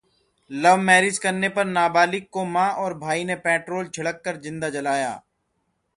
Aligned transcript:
love 0.51 0.77
marriage 0.79 1.17
करने 1.17 1.49
पर 1.57 1.65
नाबालिग 1.67 2.25
को 2.33 2.45
मां 2.55 2.67
और 2.83 2.97
भाई 2.99 3.23
ने 3.23 3.35
पेट्रोल 3.45 3.87
छिड़ककर 3.89 4.37
जिंदा 4.41 4.69
जलाया 4.69 5.13